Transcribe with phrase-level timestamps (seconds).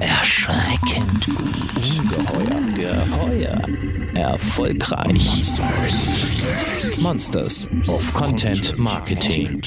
[0.00, 1.38] Erschreckend gut.
[1.98, 3.06] Ungeheuer.
[3.06, 3.62] Geheuer.
[4.14, 5.44] Erfolgreich.
[7.00, 9.62] Monsters of Content Marketing.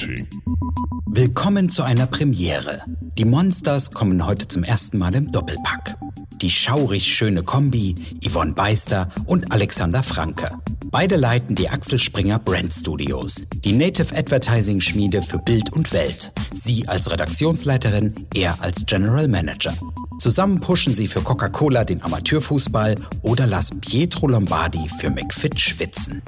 [1.06, 2.82] Willkommen zu einer Premiere.
[3.16, 5.96] Die Monsters kommen heute zum ersten Mal im Doppelpack.
[6.42, 10.50] Die schaurig schöne Kombi Yvonne Beister und Alexander Franke.
[10.94, 16.30] Beide leiten die Axel Springer Brand Studios, die Native Advertising Schmiede für Bild und Welt.
[16.52, 19.74] Sie als Redaktionsleiterin, er als General Manager.
[20.20, 26.22] Zusammen pushen sie für Coca-Cola den Amateurfußball oder lassen Pietro Lombardi für McFit schwitzen.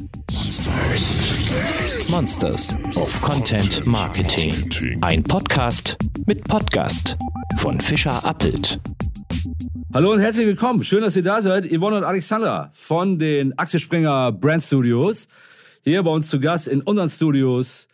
[2.08, 4.98] Monsters of Content Marketing.
[5.00, 5.96] Ein Podcast
[6.26, 7.16] mit Podcast
[7.58, 8.80] von Fischer Appelt.
[9.96, 10.82] Hallo und herzlich willkommen.
[10.82, 11.72] Schön, dass ihr da seid.
[11.72, 15.26] Yvonne und Alexander von den Axel Springer Brand Studios.
[15.84, 17.88] Hier bei uns zu Gast in unseren Studios,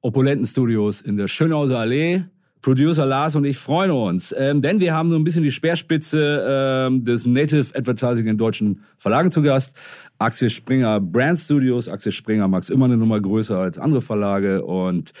[0.00, 2.24] opulenten Studios in der Schönhauser Allee.
[2.64, 6.86] Producer Lars und ich freuen uns, ähm, denn wir haben so ein bisschen die Speerspitze
[6.88, 9.76] ähm, des Native Advertising in deutschen Verlagen zu Gast.
[10.16, 11.90] Axel Springer Brand Studios.
[11.90, 15.12] Axel Springer mag immer eine Nummer größer als andere Verlage und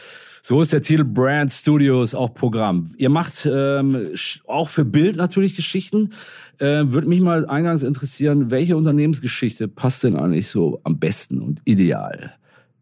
[0.42, 2.86] so ist der Titel Brand Studios auch Programm.
[2.96, 4.08] Ihr macht ähm,
[4.46, 6.14] auch für Bild natürlich Geschichten.
[6.56, 11.60] Äh, Würde mich mal eingangs interessieren, welche Unternehmensgeschichte passt denn eigentlich so am besten und
[11.66, 12.32] ideal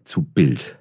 [0.05, 0.79] zu Bild?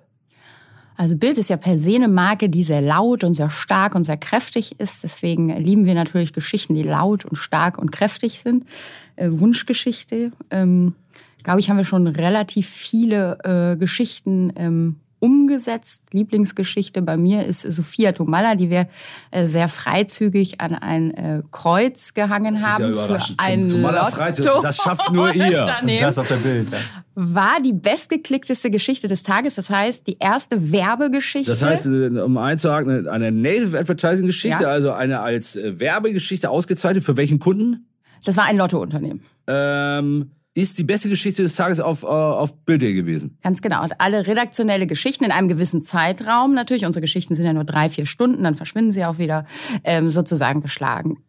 [1.02, 4.04] Also Bild ist ja per se eine Marke, die sehr laut und sehr stark und
[4.04, 5.04] sehr kräftig ist.
[5.04, 8.68] Deswegen lieben wir natürlich Geschichten, die laut und stark und kräftig sind.
[9.16, 10.32] Äh, Wunschgeschichte.
[10.52, 10.94] Ähm,
[11.42, 16.14] Glaube ich, haben wir schon relativ viele äh, Geschichten ähm, umgesetzt.
[16.14, 18.88] Lieblingsgeschichte bei mir ist Sophia Tomalla, die wir
[19.32, 24.18] äh, sehr freizügig an ein äh, Kreuz gehangen haben ja für ein Tomalla Lotto.
[24.18, 25.68] Freizeit, das schafft nur ihr.
[25.82, 26.72] Und das auf der Bild.
[26.72, 26.78] Ja.
[27.24, 29.54] War die bestgeklickteste Geschichte des Tages.
[29.56, 31.52] Das heißt, die erste Werbegeschichte.
[31.52, 34.70] Das heißt, äh, um einzuhaken, eine Native Advertising Geschichte, Ja.
[34.70, 37.04] also eine als äh, Werbegeschichte ausgezeichnet.
[37.04, 37.86] Für welchen Kunden?
[38.26, 39.22] das war ein Lottounternehmen.
[39.48, 43.38] Ähm, ist die beste Geschichte des Tages auf, äh, auf Bild.de gewesen.
[43.44, 43.84] Ganz genau.
[43.84, 47.90] Und alle redaktionelle Geschichten in einem gewissen Zeitraum, natürlich, unsere Geschichten sind ja nur drei,
[47.90, 49.46] vier Stunden, dann verschwinden sie auch wieder,
[49.84, 51.20] ähm, sozusagen geschlagen.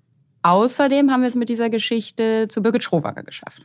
[0.42, 3.64] Außerdem haben wir es mit dieser Geschichte zu Birgit Schrowager geschafft.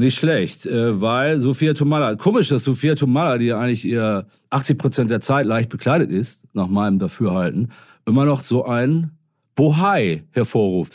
[0.00, 4.78] Nicht schlecht, äh, weil Sophia Tomalla, komisch, dass Sophia Tomalla, die ja eigentlich ihr 80
[4.78, 7.72] Prozent der Zeit leicht bekleidet ist, nach meinem Dafürhalten,
[8.06, 9.10] immer noch so ein
[9.56, 10.92] Bohai hervorruft.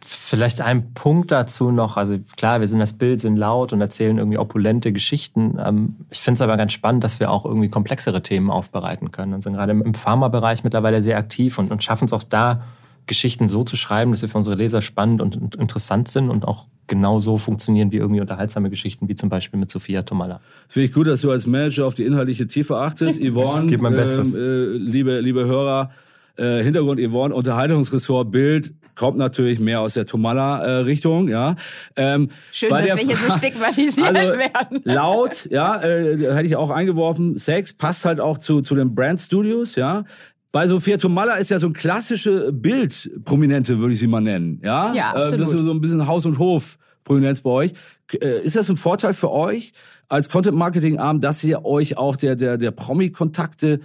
[0.00, 1.98] Vielleicht ein Punkt dazu noch.
[1.98, 5.58] Also klar, wir sind das Bild, sind laut und erzählen irgendwie opulente Geschichten.
[5.62, 9.34] Ähm, Ich finde es aber ganz spannend, dass wir auch irgendwie komplexere Themen aufbereiten können
[9.34, 12.62] und sind gerade im- im Pharmabereich mittlerweile sehr aktiv und, und schaffen es auch da,
[13.08, 16.66] Geschichten so zu schreiben, dass sie für unsere Leser spannend und interessant sind und auch
[16.86, 20.40] genau so funktionieren wie irgendwie unterhaltsame Geschichten, wie zum Beispiel mit Sophia Tomalla.
[20.68, 23.20] Finde ich gut, dass du als Manager auf die inhaltliche Tiefe achtest.
[23.22, 25.90] Yvonne, ähm, äh, liebe, liebe Hörer,
[26.36, 31.56] äh, Hintergrund Yvonne, Unterhaltungsressort Bild kommt natürlich mehr aus der Tomalla-Richtung, ja.
[31.96, 34.80] Ähm, Schön, bei dass der wir hier so stigmatisiert also, werden.
[34.84, 37.36] Laut, ja, äh, hätte ich auch eingeworfen.
[37.36, 40.04] Sex passt halt auch zu, zu den Brand Studios, ja.
[40.50, 44.92] Bei Sophia Tomalla ist ja so ein klassische Bildprominente, würde ich sie mal nennen, ja.
[44.94, 45.40] Ja, Äh, absolut.
[45.40, 47.72] Das ist so ein bisschen Haus- und Hof-Prominenz bei euch.
[48.20, 49.72] Äh, Ist das ein Vorteil für euch
[50.08, 53.80] als Content-Marketing-Arm, dass ihr euch auch der, der, der Promi-Kontakte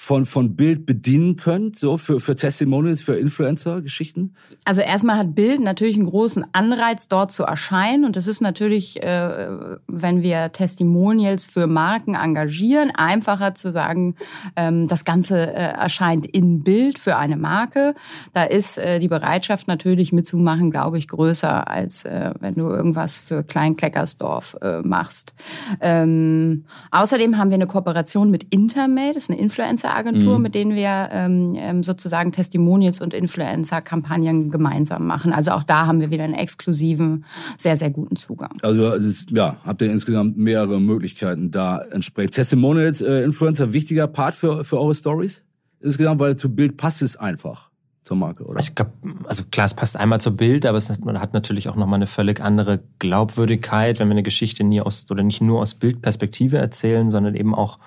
[0.00, 4.32] von, von Bild bedienen könnt, so für, für Testimonials, für Influencer-Geschichten?
[4.64, 8.04] Also erstmal hat Bild natürlich einen großen Anreiz, dort zu erscheinen.
[8.04, 9.48] Und das ist natürlich, äh,
[9.88, 14.14] wenn wir Testimonials für Marken engagieren, einfacher zu sagen,
[14.54, 17.96] ähm, das Ganze äh, erscheint in Bild für eine Marke.
[18.34, 23.18] Da ist äh, die Bereitschaft natürlich mitzumachen, glaube ich, größer, als äh, wenn du irgendwas
[23.18, 25.34] für Klein-Kleckersdorf äh, machst.
[25.80, 29.40] Ähm, außerdem haben wir eine Kooperation mit Intermate, das ist eine
[29.88, 35.32] Influencer-Agentur, mit denen wir ähm, ähm, sozusagen Testimonials und Influencer-Kampagnen gemeinsam machen.
[35.32, 37.24] Also auch da haben wir wieder einen exklusiven,
[37.56, 38.58] sehr, sehr guten Zugang.
[38.62, 42.34] Also ist, ja, habt ihr insgesamt mehrere Möglichkeiten da entsprechend.
[42.34, 45.42] Testimonials, äh, Influencer, wichtiger Part für, für eure Stories?
[45.80, 47.70] Insgesamt, weil zu Bild passt es einfach
[48.02, 48.58] zur Marke, oder?
[48.58, 48.92] Ich glaube,
[49.24, 51.98] also klar, es passt einmal zur Bild, aber es hat, man hat natürlich auch nochmal
[51.98, 56.56] eine völlig andere Glaubwürdigkeit, wenn wir eine Geschichte nie aus oder nicht nur aus Bildperspektive
[56.56, 57.78] erzählen, sondern eben auch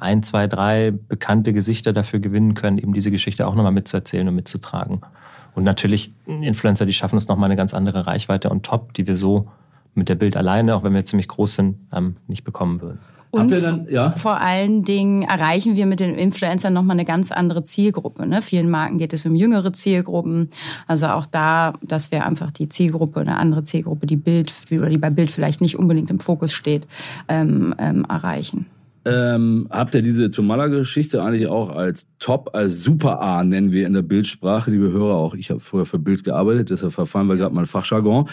[0.00, 4.34] ein, zwei, drei bekannte Gesichter dafür gewinnen können, eben diese Geschichte auch nochmal mitzuerzählen und
[4.34, 5.00] mitzutragen.
[5.54, 9.16] Und natürlich Influencer, die schaffen uns nochmal eine ganz andere Reichweite on top, die wir
[9.16, 9.48] so
[9.94, 13.00] mit der Bild alleine, auch wenn wir ziemlich groß sind, ähm, nicht bekommen würden.
[13.36, 14.10] Habt ihr dann, ja?
[14.12, 18.26] Vor allen Dingen erreichen wir mit den Influencern nochmal eine ganz andere Zielgruppe.
[18.26, 18.40] Ne?
[18.40, 20.48] Vielen Marken geht es um jüngere Zielgruppen.
[20.86, 24.96] Also auch da, dass wir einfach die Zielgruppe, eine andere Zielgruppe, die Bild oder die
[24.96, 26.86] bei Bild vielleicht nicht unbedingt im Fokus steht,
[27.28, 28.66] ähm, ähm, erreichen.
[29.08, 33.94] Ähm, habt ihr diese Tomala-Geschichte eigentlich auch als Top, als Super A nennen wir in
[33.94, 35.34] der Bildsprache, liebe Hörer auch.
[35.34, 38.28] Ich habe vorher für Bild gearbeitet, deshalb verfahren wir gerade mal Fachjargon.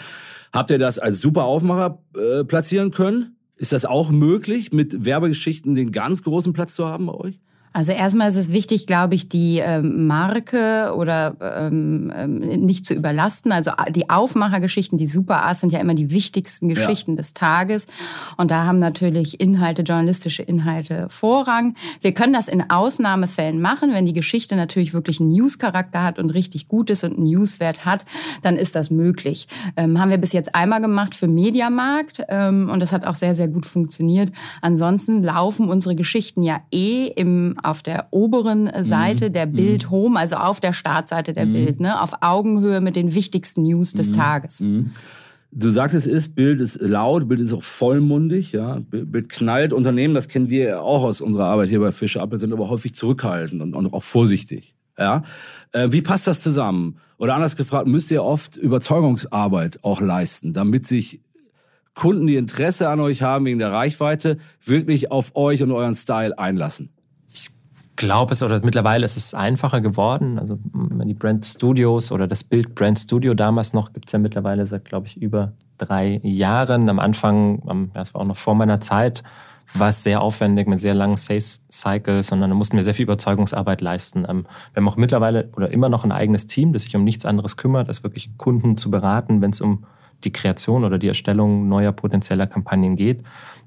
[0.52, 3.36] Habt ihr das als Super Aufmacher äh, platzieren können?
[3.56, 7.40] Ist das auch möglich, mit Werbegeschichten den ganz großen Platz zu haben bei euch?
[7.76, 12.94] Also erstmal ist es wichtig, glaube ich, die ähm, Marke oder ähm, ähm, nicht zu
[12.94, 13.52] überlasten.
[13.52, 17.16] Also die Aufmachergeschichten, die Super A's sind ja immer die wichtigsten Geschichten ja.
[17.18, 17.86] des Tages.
[18.38, 21.74] Und da haben natürlich Inhalte, journalistische Inhalte Vorrang.
[22.00, 26.30] Wir können das in Ausnahmefällen machen, wenn die Geschichte natürlich wirklich einen News-Charakter hat und
[26.30, 28.06] richtig gut ist und einen Newswert hat,
[28.40, 29.48] dann ist das möglich.
[29.76, 33.34] Ähm, haben wir bis jetzt einmal gemacht für Mediamarkt ähm, und das hat auch sehr,
[33.34, 34.32] sehr gut funktioniert.
[34.62, 39.32] Ansonsten laufen unsere Geschichten ja eh im auf der oberen Seite mhm.
[39.32, 39.90] der Bild mhm.
[39.90, 41.52] Home, also auf der Startseite der mhm.
[41.52, 44.16] Bild, ne, auf Augenhöhe mit den wichtigsten News des mhm.
[44.16, 44.60] Tages.
[44.60, 44.90] Mhm.
[45.52, 48.80] Du sagtest es ist, Bild ist laut, Bild ist auch vollmundig, ja.
[48.80, 49.72] Bild knallt.
[49.72, 52.94] Unternehmen, das kennen wir auch aus unserer Arbeit hier bei Fischer Apple, sind aber häufig
[52.94, 54.74] zurückhaltend und, und auch vorsichtig.
[54.98, 55.22] Ja.
[55.72, 56.98] Äh, wie passt das zusammen?
[57.18, 61.20] Oder anders gefragt, müsst ihr oft Überzeugungsarbeit auch leisten, damit sich
[61.94, 66.38] Kunden, die Interesse an euch haben wegen der Reichweite, wirklich auf euch und euren Style
[66.38, 66.90] einlassen?
[67.96, 70.38] Glaube es, oder mittlerweile ist es einfacher geworden.
[70.38, 74.66] Also die Brand Studios oder das Bild Brand Studio damals noch gibt es ja mittlerweile
[74.66, 76.88] seit, glaube ich, über drei Jahren.
[76.88, 79.22] Am Anfang, das war auch noch vor meiner Zeit,
[79.74, 83.04] war es sehr aufwendig mit sehr langen Sales Cycles, sondern da mussten wir sehr viel
[83.04, 84.24] Überzeugungsarbeit leisten.
[84.28, 87.26] Ähm, wir haben auch mittlerweile oder immer noch ein eigenes Team, das sich um nichts
[87.26, 89.84] anderes kümmert, als wirklich Kunden zu beraten, wenn es um
[90.24, 93.22] die Kreation oder die Erstellung neuer potenzieller Kampagnen geht.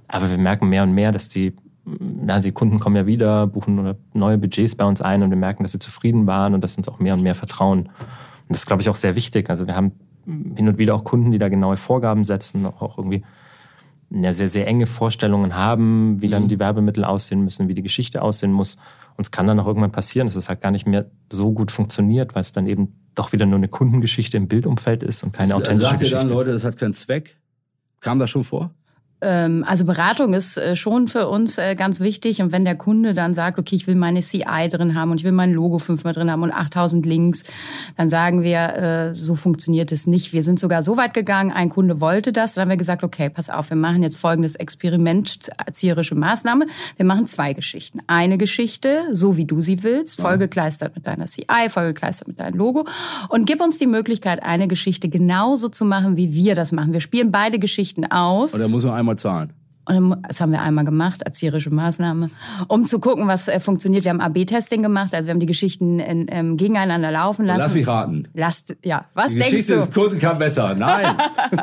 [0.08, 1.54] Aber wir merken mehr und mehr, dass die
[2.28, 5.64] also die Kunden kommen ja wieder, buchen neue Budgets bei uns ein und wir merken,
[5.64, 7.80] dass sie zufrieden waren und dass uns auch mehr und mehr vertrauen.
[7.80, 9.50] Und das ist, glaube ich, auch sehr wichtig.
[9.50, 9.94] Also wir haben
[10.26, 13.24] hin und wieder auch Kunden, die da genaue Vorgaben setzen, auch irgendwie
[14.12, 16.48] ja, sehr, sehr enge Vorstellungen haben, wie dann mhm.
[16.50, 18.76] die Werbemittel aussehen müssen, wie die Geschichte aussehen muss.
[19.18, 21.72] Und es kann dann auch irgendwann passieren, dass es halt gar nicht mehr so gut
[21.72, 25.56] funktioniert, weil es dann eben doch wieder nur eine Kundengeschichte im Bildumfeld ist und keine
[25.56, 26.16] authentische Sagt Geschichte.
[26.16, 27.38] Sagt ihr dann, Leute, das hat keinen Zweck?
[28.00, 28.74] Kam das schon vor?
[29.22, 32.42] Ähm, also Beratung ist äh, schon für uns äh, ganz wichtig.
[32.42, 35.24] Und wenn der Kunde dann sagt, okay, ich will meine CI drin haben und ich
[35.24, 37.44] will mein Logo fünfmal drin haben und 8000 Links,
[37.98, 40.32] dann sagen wir, äh, so funktioniert es nicht.
[40.32, 42.54] Wir sind sogar so weit gegangen, ein Kunde wollte das.
[42.54, 46.68] Dann haben wir gesagt, okay, pass auf, wir machen jetzt folgendes Experiment, erzieherische Maßnahme.
[46.96, 48.00] Wir machen zwei Geschichten.
[48.08, 52.86] Eine Geschichte, so wie du sie willst, vollgekleistert mit deiner CI, vollgekleistert mit deinem Logo.
[53.28, 56.94] Und gib uns die Möglichkeit, eine Geschichte genauso zu machen, wie wir das machen.
[56.94, 58.56] Wir spielen beide Geschichten aus.
[58.56, 59.59] Oder muss man einmal zahlen?
[59.90, 62.30] Und das haben wir einmal gemacht, erzieherische Maßnahme,
[62.68, 64.04] um zu gucken, was äh, funktioniert.
[64.04, 67.60] Wir haben AB-Testing gemacht, also wir haben die Geschichten in, ähm, gegeneinander laufen lassen.
[67.60, 68.28] Lass mich raten.
[68.34, 69.80] Lasst, ja, was die denkst Geschichte du?
[69.80, 70.76] des Kunden kam besser.
[70.76, 71.16] Nein.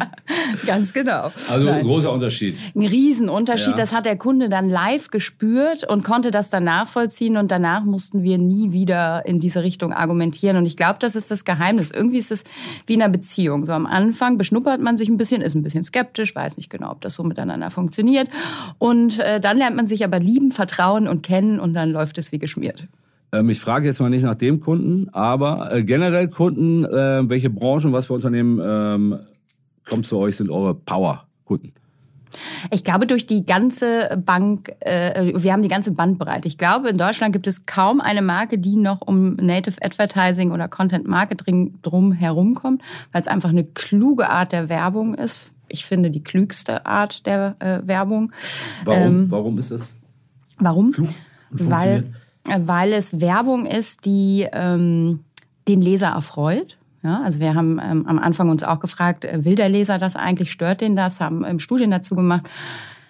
[0.66, 1.32] Ganz genau.
[1.50, 1.74] Also Nein.
[1.74, 2.56] ein großer Unterschied.
[2.74, 3.70] Ein Riesenunterschied.
[3.70, 3.76] Ja.
[3.76, 7.36] Das hat der Kunde dann live gespürt und konnte das dann nachvollziehen.
[7.36, 10.56] Und danach mussten wir nie wieder in diese Richtung argumentieren.
[10.56, 11.90] Und ich glaube, das ist das Geheimnis.
[11.90, 12.44] Irgendwie ist es
[12.86, 13.66] wie in einer Beziehung.
[13.66, 16.90] So am Anfang beschnuppert man sich ein bisschen, ist ein bisschen skeptisch, weiß nicht genau,
[16.90, 18.15] ob das so miteinander funktioniert.
[18.78, 22.32] Und äh, dann lernt man sich aber lieben, vertrauen und kennen und dann läuft es
[22.32, 22.88] wie geschmiert.
[23.32, 27.50] Ähm, ich frage jetzt mal nicht nach dem Kunden, aber äh, generell Kunden, äh, welche
[27.50, 29.18] Branchen, was für Unternehmen ähm,
[29.84, 31.72] kommt zu euch, sind eure Power-Kunden?
[32.70, 36.48] Ich glaube, durch die ganze Bank, äh, wir haben die ganze Bandbreite.
[36.48, 40.68] Ich glaube, in Deutschland gibt es kaum eine Marke, die noch um Native Advertising oder
[40.68, 42.82] Content Marketing drum herumkommt,
[43.12, 47.56] weil es einfach eine kluge Art der Werbung ist ich finde, die klügste Art der
[47.58, 48.32] äh, Werbung.
[48.84, 49.02] Warum?
[49.02, 49.96] Ähm, warum ist das?
[50.58, 50.92] Warum?
[51.50, 52.04] Weil,
[52.48, 55.20] äh, weil es Werbung ist, die ähm,
[55.68, 56.76] den Leser erfreut.
[57.02, 60.16] Ja, also wir haben ähm, am Anfang uns auch gefragt, äh, will der Leser das
[60.16, 62.48] eigentlich, stört den das, haben ähm, Studien dazu gemacht.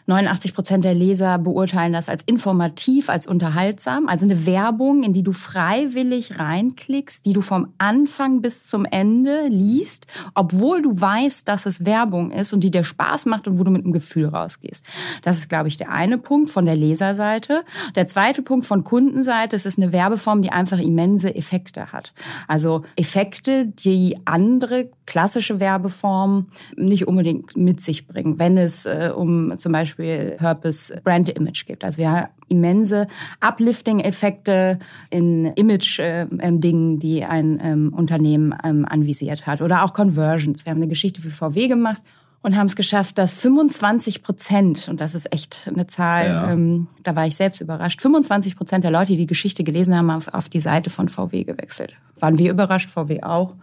[0.07, 4.07] 89 Prozent der Leser beurteilen das als informativ, als unterhaltsam.
[4.07, 9.49] Also eine Werbung, in die du freiwillig reinklickst, die du vom Anfang bis zum Ende
[9.49, 13.65] liest, obwohl du weißt, dass es Werbung ist und die dir Spaß macht und wo
[13.65, 14.87] du mit einem Gefühl rausgehst.
[15.23, 17.65] Das ist, glaube ich, der eine Punkt von der Leserseite.
[17.97, 22.13] Der zweite Punkt von Kundenseite, es ist eine Werbeform, die einfach immense Effekte hat.
[22.47, 28.39] Also Effekte, die andere klassische Werbeformen nicht unbedingt mit sich bringen.
[28.39, 31.85] Wenn es äh, um zum Beispiel Beispiel Purpose Brand Image gibt.
[31.85, 33.07] Also wir haben immense
[33.41, 34.79] Uplifting-Effekte
[35.11, 39.63] in Image-Dingen, ähm, die ein ähm, Unternehmen ähm, anvisiert hat.
[39.63, 40.65] Oder auch Conversions.
[40.65, 42.01] Wir haben eine Geschichte für VW gemacht
[42.43, 46.51] und haben es geschafft, dass 25 Prozent, und das ist echt eine Zahl, ja.
[46.53, 50.11] ähm, da war ich selbst überrascht, 25 Prozent der Leute, die die Geschichte gelesen haben,
[50.11, 51.95] auf, auf die Seite von VW gewechselt.
[52.21, 53.55] Waren wir überrascht, VW auch.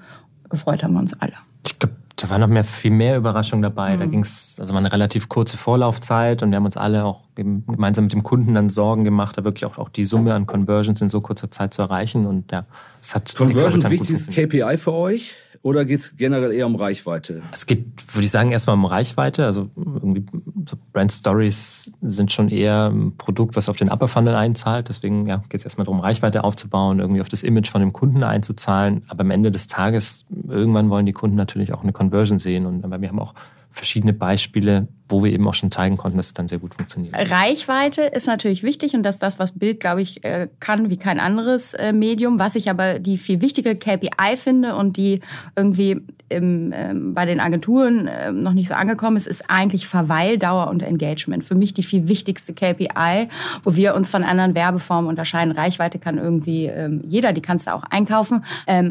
[0.49, 1.33] Gefreut haben wir uns alle.
[1.65, 3.95] Ich glaube, da war noch mehr, viel mehr Überraschung dabei.
[3.97, 3.99] Mhm.
[3.99, 7.19] Da ging es, also war eine relativ kurze Vorlaufzeit und wir haben uns alle auch
[7.35, 11.01] gemeinsam mit dem Kunden dann Sorgen gemacht, da wirklich auch, auch die Summe an Conversions
[11.01, 12.25] in so kurzer Zeit zu erreichen.
[12.25, 12.65] Und ja,
[13.01, 15.35] es hat Conversions wichtiges KPI für euch?
[15.63, 17.41] Oder geht es generell eher um Reichweite?
[17.53, 19.45] Es geht, würde ich sagen, erstmal um Reichweite.
[19.45, 20.25] Also irgendwie
[20.69, 24.89] so Brand Stories sind schon eher ein Produkt, was auf den Upper Funnel einzahlt.
[24.89, 28.23] Deswegen ja, geht es erstmal darum, Reichweite aufzubauen, irgendwie auf das Image von dem Kunden
[28.23, 29.03] einzuzahlen.
[29.07, 32.65] Aber am Ende des Tages, irgendwann wollen die Kunden natürlich auch eine Conversion sehen.
[32.65, 33.33] Und wir haben auch
[33.69, 37.15] verschiedene Beispiele, wo wir eben auch schon zeigen konnten, dass es dann sehr gut funktioniert.
[37.15, 40.97] Reichweite ist natürlich wichtig und das ist das, was Bild, glaube ich, äh, kann wie
[40.97, 42.39] kein anderes äh, Medium.
[42.39, 45.19] Was ich aber die viel wichtige KPI finde und die
[45.55, 50.67] irgendwie im, ähm, bei den Agenturen ähm, noch nicht so angekommen ist, ist eigentlich Verweildauer
[50.69, 51.43] und Engagement.
[51.43, 53.29] Für mich die viel wichtigste KPI,
[53.63, 55.51] wo wir uns von anderen Werbeformen unterscheiden.
[55.51, 58.43] Reichweite kann irgendwie ähm, jeder, die kannst du auch einkaufen.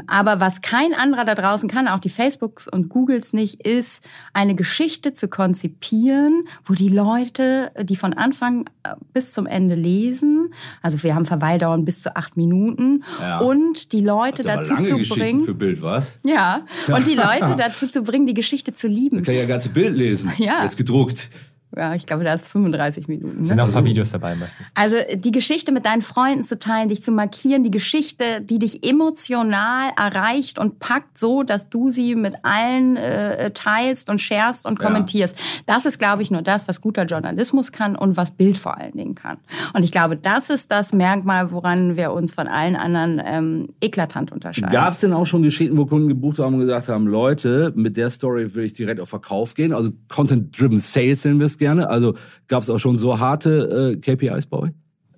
[0.06, 4.54] aber was kein anderer da draußen kann, auch die Facebooks und Googles nicht, ist eine
[4.54, 10.52] Geschichte zu konzipieren, produzieren, wo die Leute, die von Anfang äh, bis zum Ende lesen,
[10.82, 13.38] also wir haben Verweildauern bis zu acht Minuten, ja.
[13.38, 15.44] und die Leute dazu zu bringen.
[15.44, 16.18] für Bild, was?
[16.24, 19.16] Ja, und die Leute dazu zu bringen, die Geschichte zu lieben.
[19.16, 20.32] Man kann ja ganze Bild lesen.
[20.38, 20.62] Ja.
[20.62, 21.30] Jetzt gedruckt
[21.76, 23.38] ja, ich glaube, da ist 35 Minuten.
[23.38, 23.44] Ne?
[23.44, 24.66] Sind auch ein paar Videos dabei meistens.
[24.74, 28.84] Also die Geschichte mit deinen Freunden zu teilen, dich zu markieren, die Geschichte, die dich
[28.84, 34.78] emotional erreicht und packt so, dass du sie mit allen äh, teilst und sharest und
[34.78, 35.36] kommentierst.
[35.38, 35.44] Ja.
[35.74, 38.92] Das ist, glaube ich, nur das, was guter Journalismus kann und was Bild vor allen
[38.92, 39.38] Dingen kann.
[39.72, 44.30] Und ich glaube, das ist das Merkmal, woran wir uns von allen anderen ähm, eklatant
[44.30, 44.70] unterscheiden.
[44.70, 47.96] Gab es denn auch schon Geschichten, wo Kunden gebucht haben und gesagt haben, Leute, mit
[47.96, 51.88] der Story will ich direkt auf Verkauf gehen, also Content-Driven Sales es gerne.
[51.88, 52.14] Also
[52.48, 54.70] gab es auch schon so harte äh, KPIs bei euch?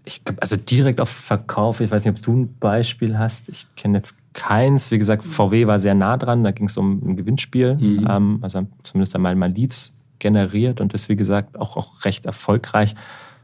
[0.05, 3.49] Ich glaube, also direkt auf Verkauf, ich weiß nicht, ob du ein Beispiel hast.
[3.49, 4.91] Ich kenne jetzt keins.
[4.91, 7.77] Wie gesagt, VW war sehr nah dran, da ging es um ein Gewinnspiel.
[7.77, 8.07] Mhm.
[8.09, 12.95] Ähm, also zumindest einmal mal Leads generiert und ist, wie gesagt, auch, auch recht erfolgreich.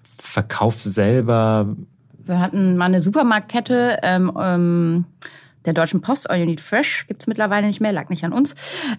[0.02, 1.74] Verkauf selber.
[2.24, 5.04] Wir hatten mal eine Supermarktkette, ähm, ähm
[5.66, 8.54] der Deutschen Post, All You Need Fresh, gibt's mittlerweile nicht mehr, lag nicht an uns.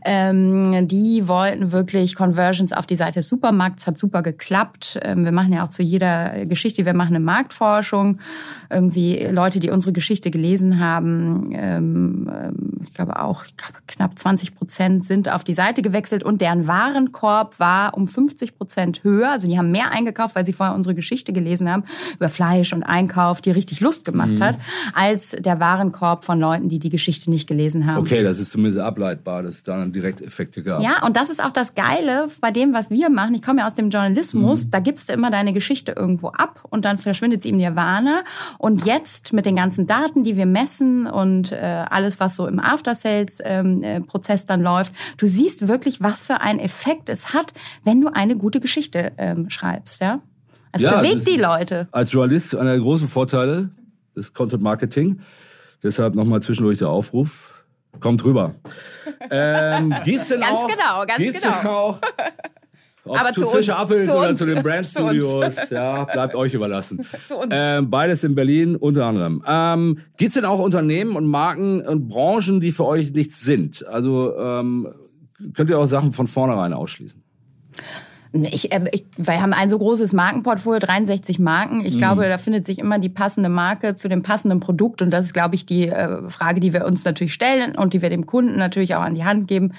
[0.06, 5.00] Ähm, die wollten wirklich Conversions auf die Seite des Supermarkts, hat super geklappt.
[5.01, 8.20] Ähm, wir machen ja auch zu jeder Geschichte, wir machen eine Marktforschung.
[8.70, 14.18] Irgendwie Leute, die unsere Geschichte gelesen haben, ähm, ähm ich glaube auch ich glaube, knapp
[14.18, 19.32] 20 Prozent sind auf die Seite gewechselt und deren Warenkorb war um 50 Prozent höher.
[19.32, 21.84] Also die haben mehr eingekauft, weil sie vorher unsere Geschichte gelesen haben
[22.15, 24.44] über Fleisch und Einkauf, die richtig Lust gemacht mhm.
[24.44, 24.56] hat,
[24.94, 28.00] als der Warenkorb von Leuten, Leuten, die die Geschichte nicht gelesen haben.
[28.00, 30.81] Okay, das ist zumindest ableitbar, dass es da dann direkt Effekte gab.
[30.81, 33.36] Ja, und das ist auch das Geile bei dem, was wir machen.
[33.36, 34.72] Ich komme ja aus dem Journalismus, mhm.
[34.72, 38.24] da gibst du immer deine Geschichte irgendwo ab und dann verschwindet sie im Nirvana.
[38.58, 42.60] Und jetzt mit den ganzen Daten, die wir messen und äh, alles, was so im
[42.60, 47.53] After-Sales-Prozess ähm, äh, dann läuft, du siehst wirklich, was für einen Effekt es hat,
[47.84, 50.20] wenn du eine gute Geschichte ähm, schreibst, ja?
[50.74, 51.88] Es ja, bewegt die Leute.
[51.91, 53.72] Als Journalist einer der großen Vorteile
[54.15, 55.20] des Content Marketing
[55.83, 57.65] Deshalb nochmal zwischendurch der Aufruf.
[58.00, 58.55] Kommt rüber.
[59.29, 60.67] Ähm, geht's denn ganz auch?
[60.67, 61.57] Genau, ganz geht's genau.
[61.61, 62.00] Denn auch,
[63.05, 64.39] ob Aber zu, zu Fischer Appelt oder uns.
[64.39, 67.05] zu den Brand Studios, ja, bleibt euch überlassen.
[67.50, 69.43] Ähm, beides in Berlin unter anderem.
[69.47, 73.85] Ähm, Gibt denn auch Unternehmen und Marken und Branchen, die für euch nichts sind?
[73.88, 74.88] Also ähm,
[75.53, 77.23] könnt ihr auch Sachen von vornherein ausschließen?
[78.33, 81.85] Ich, äh, ich, wir haben ein so großes Markenportfolio, 63 Marken.
[81.85, 82.00] Ich mhm.
[82.00, 85.01] glaube, da findet sich immer die passende Marke zu dem passenden Produkt.
[85.01, 88.01] Und das ist, glaube ich, die äh, Frage, die wir uns natürlich stellen und die
[88.01, 89.73] wir dem Kunden natürlich auch an die Hand geben.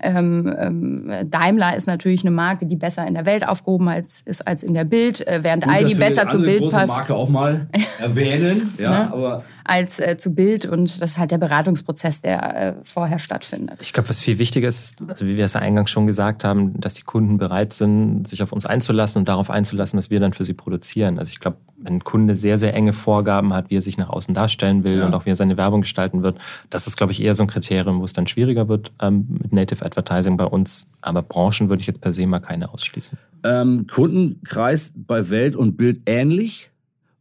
[0.00, 4.46] Ähm, ähm, Daimler ist natürlich eine Marke, die besser in der Welt aufgehoben als, ist
[4.46, 6.96] als in der Bild, äh, während Gut, Aldi besser zum Bild passt.
[6.96, 7.68] Marke auch mal
[8.00, 8.72] erwähnen.
[8.78, 9.12] ja, ne?
[9.12, 13.78] aber als äh, zu Bild und das ist halt der Beratungsprozess, der äh, vorher stattfindet.
[13.80, 16.80] Ich glaube, was viel wichtiger ist, also wie wir es ja eingangs schon gesagt haben,
[16.80, 20.32] dass die Kunden bereit sind, sich auf uns einzulassen und darauf einzulassen, was wir dann
[20.32, 21.18] für sie produzieren.
[21.18, 24.08] Also ich glaube, wenn ein Kunde sehr, sehr enge Vorgaben hat, wie er sich nach
[24.08, 25.06] außen darstellen will ja.
[25.06, 26.38] und auch wie er seine Werbung gestalten wird,
[26.70, 29.52] das ist, glaube ich, eher so ein Kriterium, wo es dann schwieriger wird ähm, mit
[29.52, 30.90] Native Advertising bei uns.
[31.00, 33.18] Aber Branchen würde ich jetzt per se mal keine ausschließen.
[33.44, 36.70] Ähm, Kundenkreis bei Welt und Bild ähnlich?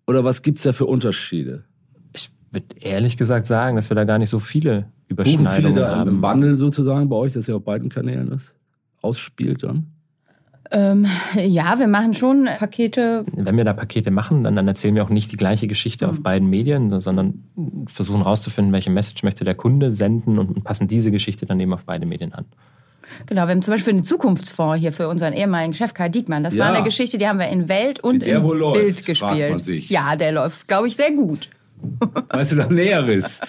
[0.07, 1.63] Oder was gibt's da für Unterschiede?
[2.51, 5.95] Würde ehrlich gesagt sagen, dass wir da gar nicht so viele Überschneidungen Buchen viele da
[5.95, 6.09] haben.
[6.09, 8.55] Im Bundle sozusagen bei euch, das ja auf beiden Kanälen ist,
[9.01, 9.87] ausspielt dann?
[10.73, 11.05] Ähm,
[11.35, 13.25] ja, wir machen schon Pakete.
[13.33, 16.11] Wenn wir da Pakete machen, dann, dann erzählen wir auch nicht die gleiche Geschichte mhm.
[16.11, 17.43] auf beiden Medien, sondern
[17.87, 21.83] versuchen herauszufinden, welche Message möchte der Kunde senden und passen diese Geschichte dann eben auf
[21.83, 22.45] beide Medien an.
[23.25, 26.45] Genau, wir haben zum Beispiel einen Zukunftsfonds hier für unseren ehemaligen Chef Karl Diekmann.
[26.45, 26.65] Das ja.
[26.65, 29.89] war eine Geschichte, die haben wir in Welt und in Bild läuft, gespielt.
[29.89, 31.49] Ja, der läuft, glaube ich, sehr gut.
[32.29, 33.41] Weißt du da Näheres?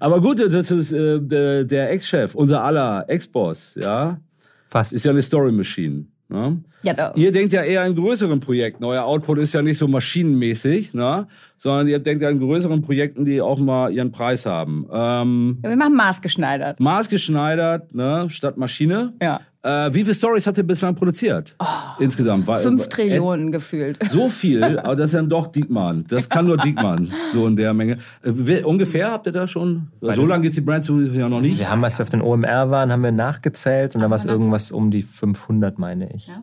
[0.00, 4.18] Aber gut, das ist äh, der- Ex-Chef, unser aller Ex-Boss, ja,
[4.66, 4.92] Fast.
[4.92, 6.06] ist ja eine Story Machine.
[6.28, 6.62] Ne?
[6.82, 8.84] Ja, da, Ihr denkt ja eher in größeren Projekten.
[8.84, 11.26] Euer Output ist ja nicht so maschinenmäßig, ne?
[11.58, 14.86] sondern ihr denkt ja in größeren Projekten, die auch mal ihren Preis haben.
[14.90, 16.80] Ähm, ja, wir machen maßgeschneidert.
[16.80, 18.26] maßgeschneidert, ne?
[18.30, 19.12] statt Maschine.
[19.22, 19.40] Ja.
[19.64, 21.56] Äh, wie viele Stories habt ihr bislang produziert?
[22.00, 22.48] Insgesamt?
[22.48, 23.96] War, Fünf äh, Trillionen gefühlt.
[24.10, 26.04] So viel, aber das ist dann doch Diekmann.
[26.08, 27.92] Das kann nur Diekmann, so in der Menge.
[27.92, 29.88] Äh, wie- ungefähr habt ihr da schon?
[30.00, 31.58] So lange geht's die Brand ja noch nicht.
[31.60, 34.24] Wir haben, als wir auf den OMR waren, haben wir nachgezählt und dann war es
[34.24, 36.26] irgendwas um die 500, meine ich.
[36.26, 36.42] Ja.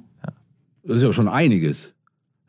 [0.84, 1.94] Das ist ja schon einiges.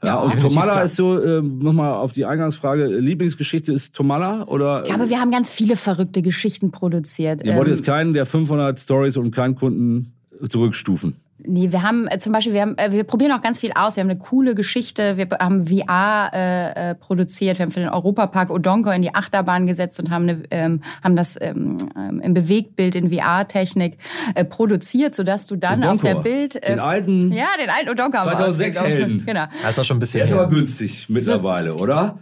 [0.03, 4.83] Ja, Ja, und Tomala ist so, äh, nochmal auf die Eingangsfrage, Lieblingsgeschichte ist Tomala oder?
[4.85, 7.45] Ich glaube, wir haben ganz viele verrückte Geschichten produziert.
[7.45, 10.12] Ihr wollt Ähm, jetzt keinen der 500 Stories und keinen Kunden
[10.49, 11.16] zurückstufen.
[11.42, 13.97] Nee, wir haben äh, zum Beispiel, wir, haben, äh, wir probieren auch ganz viel aus.
[13.97, 15.16] Wir haben eine coole Geschichte.
[15.16, 17.59] Wir haben VR äh, äh, produziert.
[17.59, 21.16] Wir haben für den Europapark Odonko in die Achterbahn gesetzt und haben, eine, ähm, haben
[21.16, 23.97] das ähm, ähm, im Bewegtbild in VR-Technik
[24.35, 26.56] äh, produziert, sodass du dann auf der Bild...
[26.56, 29.02] äh, den alten- Ja, den alten Odonko haben wir 2006 ausgegraben.
[29.06, 29.23] Helden.
[29.26, 29.44] Genau.
[29.62, 32.18] Das ist auch schon ein bisschen Der ist aber günstig mittlerweile, oder?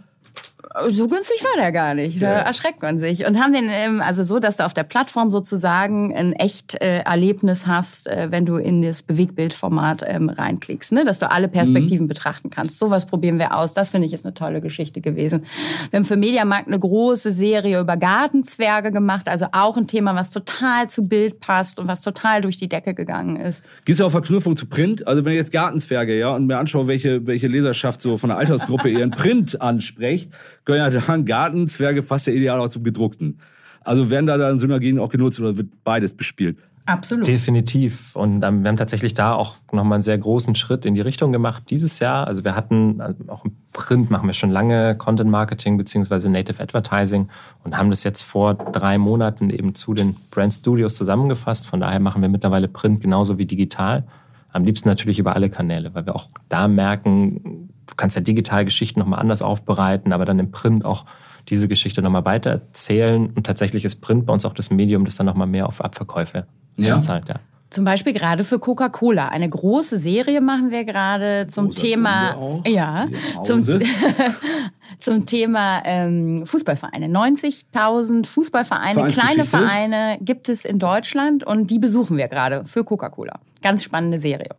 [0.89, 2.21] So günstig war der gar nicht.
[2.21, 2.39] Da Ja.
[2.41, 3.25] erschreckt man sich.
[3.25, 6.99] Und haben den ähm, also so, dass du auf der Plattform sozusagen ein echt äh,
[6.99, 11.05] Erlebnis hast, äh, wenn du in das Bewegtbildformat ähm, reinklickst, ne?
[11.05, 12.77] dass du alle Perspektiven betrachten kannst.
[12.77, 13.73] Sowas probieren wir aus.
[13.73, 15.45] Das finde ich ist eine tolle Geschichte gewesen.
[15.89, 20.29] Wir haben für Mediamarkt eine große Serie über Gartenzwerge gemacht, also auch ein Thema, was
[20.29, 23.63] total zu Bild passt und was total durch die Decke gegangen ist.
[23.85, 25.07] Gibt es auch Verknüpfung zu Print?
[25.07, 28.37] Also wenn ich jetzt Gartenzwerge, ja, und mir anschaue, welche, welche Leserschaft so von der
[28.37, 30.31] Altersgruppe ihren Print anspricht,
[30.69, 33.39] können ja sagen, Gartenzwerge passt ja ideal auch zum gedruckten.
[33.81, 36.57] Also werden da dann Synergien auch genutzt oder wird beides bespielt?
[36.85, 37.27] Absolut.
[37.27, 38.15] Definitiv.
[38.15, 41.31] Und ähm, wir haben tatsächlich da auch nochmal einen sehr großen Schritt in die Richtung
[41.31, 42.27] gemacht dieses Jahr.
[42.27, 46.61] Also wir hatten also auch im Print machen wir schon lange Content Marketing beziehungsweise Native
[46.61, 47.29] Advertising
[47.63, 51.67] und haben das jetzt vor drei Monaten eben zu den Brand Studios zusammengefasst.
[51.67, 54.03] Von daher machen wir mittlerweile Print genauso wie digital.
[54.51, 58.65] Am liebsten natürlich über alle Kanäle, weil wir auch da merken, du kannst ja digital
[58.65, 61.05] Geschichten nochmal anders aufbereiten, aber dann im Print auch
[61.47, 63.31] diese Geschichte nochmal weiter erzählen.
[63.35, 66.45] Und tatsächlich ist Print bei uns auch das Medium, das dann nochmal mehr auf Abverkäufe
[66.77, 66.95] Ja.
[66.95, 67.27] einzahlt.
[67.27, 67.35] Ja.
[67.71, 69.27] Zum Beispiel gerade für Coca-Cola.
[69.27, 72.65] Eine große Serie machen wir gerade zum Großer Thema, auch.
[72.65, 73.05] ja,
[73.43, 73.61] zum,
[74.99, 77.07] zum Thema ähm, Fußballvereine.
[77.07, 79.45] 90.000 Fußballvereine, kleine.
[79.45, 83.39] Vereine gibt es in Deutschland und die besuchen wir gerade für Coca-Cola.
[83.61, 84.49] Ganz spannende Serie.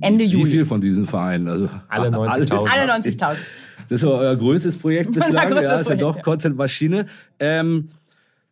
[0.00, 0.50] Ende Wie Juli.
[0.50, 1.48] viel von diesen Vereinen?
[1.48, 2.52] Also Alle 90.000.
[2.52, 3.36] Alle 90.000.
[3.88, 5.48] Das ist euer größtes Projekt bislang.
[5.48, 6.22] größtes ja, ist ja Projekt, doch ja.
[6.22, 7.06] Content Maschine.
[7.40, 7.88] Ähm,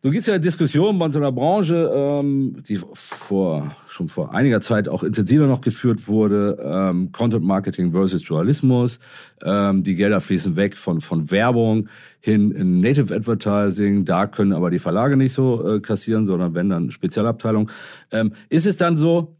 [0.01, 4.59] du gibst ja Diskussionen bei uns in der Branche, ähm, die vor, schon vor einiger
[4.59, 6.57] Zeit auch intensiver noch geführt wurde.
[6.61, 8.99] Ähm, Content Marketing versus Journalismus.
[9.43, 11.87] Ähm, die Gelder fließen weg von, von Werbung
[12.19, 14.03] hin in Native Advertising.
[14.03, 17.71] Da können aber die Verlage nicht so äh, kassieren, sondern wenn dann Spezialabteilung.
[18.11, 19.37] Ähm, ist es dann so,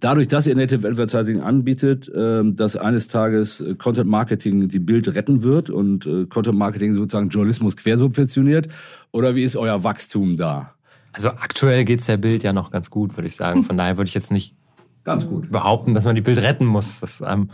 [0.00, 5.14] Dadurch, dass ihr Native Advertising anbietet, ähm, dass eines Tages äh, Content Marketing die Bild
[5.14, 8.68] retten wird und äh, Content Marketing sozusagen Journalismus quersubventioniert?
[9.12, 10.74] Oder wie ist euer Wachstum da?
[11.12, 13.62] Also aktuell geht's der Bild ja noch ganz gut, würde ich sagen.
[13.62, 14.56] Von daher würde ich jetzt nicht
[15.04, 15.52] Ganz gut.
[15.52, 16.98] behaupten, dass man die Bild retten muss.
[16.98, 17.50] Das, ähm,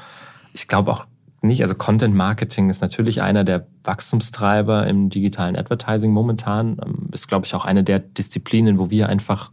[0.54, 1.06] ich glaube auch
[1.42, 1.60] nicht.
[1.60, 6.78] Also Content Marketing ist natürlich einer der Wachstumstreiber im digitalen Advertising momentan.
[6.82, 9.52] Ähm, ist, glaube ich, auch eine der Disziplinen, wo wir einfach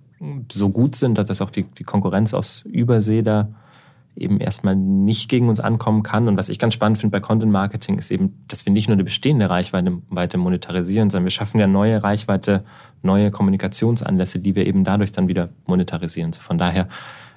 [0.51, 3.49] so gut sind, dass auch die, die Konkurrenz aus Übersee da
[4.15, 6.27] eben erstmal nicht gegen uns ankommen kann.
[6.27, 8.95] Und was ich ganz spannend finde bei Content Marketing ist eben, dass wir nicht nur
[8.95, 12.63] eine bestehende Reichweite weiter monetarisieren, sondern wir schaffen ja neue Reichweite,
[13.01, 16.33] neue Kommunikationsanlässe, die wir eben dadurch dann wieder monetarisieren.
[16.33, 16.87] So von daher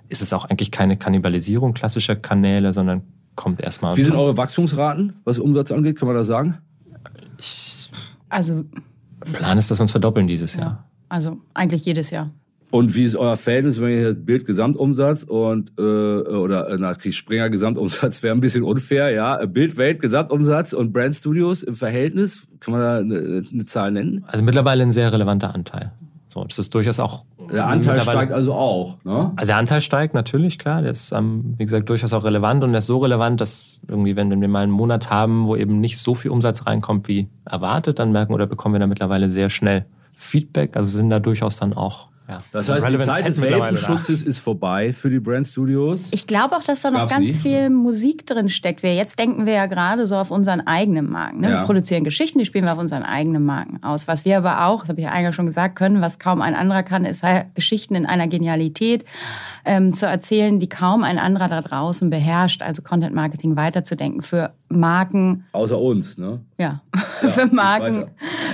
[0.09, 3.03] ist es auch eigentlich keine Kannibalisierung klassischer Kanäle, sondern
[3.37, 3.96] kommt erstmal.
[3.96, 5.98] Wie sind eure Wachstumsraten, was Umsatz angeht?
[5.98, 6.59] Kann man das sagen?
[8.29, 8.64] Also,
[9.33, 10.64] Plan ist, dass wir uns verdoppeln dieses Jahr.
[10.64, 12.31] ja, also eigentlich jedes Jahr.
[12.72, 17.50] Und wie ist euer Verhältnis, wenn ihr Bild Gesamtumsatz und äh, oder äh, nach Springer
[17.50, 19.44] Gesamtumsatz wäre ein bisschen unfair, ja.
[19.44, 24.24] Bild Welt Gesamtumsatz und Brand Studios im Verhältnis, kann man da eine, eine Zahl nennen?
[24.26, 25.92] Also mittlerweile ein sehr relevanter Anteil.
[26.28, 27.26] So, das ist durchaus auch.
[27.52, 29.32] Der Anteil steigt also auch, ne?
[29.37, 30.80] Also der Anteil steigt natürlich, klar.
[30.80, 34.16] Der ist, ähm, wie gesagt, durchaus auch relevant und der ist so relevant, dass irgendwie,
[34.16, 37.98] wenn wir mal einen Monat haben, wo eben nicht so viel Umsatz reinkommt wie erwartet,
[37.98, 40.74] dann merken oder bekommen wir da mittlerweile sehr schnell Feedback.
[40.74, 42.12] Also sind da durchaus dann auch.
[42.28, 43.40] Ja, Das heißt, die Zeit des.
[43.42, 46.08] Welpenschutzes ist vorbei für die Brand Studios.
[46.12, 47.32] Ich glaube auch, dass da noch Gab's ganz nie?
[47.32, 48.82] viel Musik drin steckt.
[48.82, 51.40] Wir jetzt denken wir ja gerade so auf unseren eigenen Marken.
[51.40, 51.50] Ne?
[51.50, 51.61] Ja.
[51.61, 54.06] Wir produzieren Geschichten, die spielen wir auf unseren eigenen Marken aus.
[54.06, 56.54] Was wir aber auch, das habe ich ja eingangs schon gesagt, können, was kaum ein
[56.54, 59.04] anderer kann, ist halt Geschichten in einer Genialität
[59.64, 62.62] ähm, zu erzählen, die kaum ein anderer da draußen beherrscht.
[62.62, 66.40] Also Content Marketing weiterzudenken für Marken, Außer uns, ne?
[66.58, 68.06] ja, für Marken,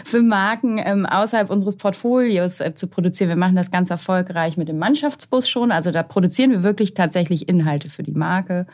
[0.04, 3.28] für Marken ähm, außerhalb unseres Portfolios äh, zu produzieren.
[3.28, 5.72] Wir machen das ganz erfolgreich mit dem Mannschaftsbus schon.
[5.72, 8.66] Also da produzieren wir wirklich tatsächlich Inhalte für die Marke.